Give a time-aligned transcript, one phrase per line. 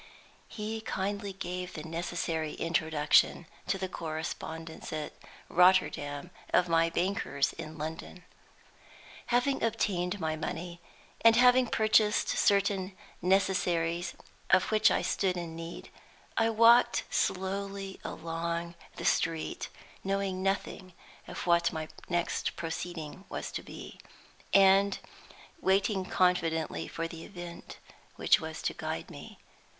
[0.47, 5.13] He kindly gave me the necessary introduction to the correspondents at
[5.47, 8.23] Rotterdam of my bankers in London.
[9.27, 10.79] Having obtained my money,
[11.23, 14.15] and having purchased certain necessaries
[14.49, 15.91] of which I stood in need,
[16.35, 19.69] I walked slowly along the street,
[20.03, 20.93] knowing nothing
[21.27, 23.99] of what my next proceeding was to be,
[24.51, 24.97] and
[25.61, 27.77] waiting confidently for the event
[28.15, 29.37] which was to guide me.